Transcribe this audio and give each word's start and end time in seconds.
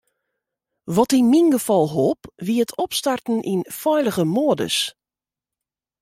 Wat 0.95 1.11
yn 1.17 1.29
myn 1.31 1.49
gefal 1.55 1.87
holp 1.95 2.21
wie 2.45 2.61
it 2.63 2.77
opstarten 2.85 3.37
yn 3.51 3.61
feilige 3.79 4.25
moadus. 4.35 4.77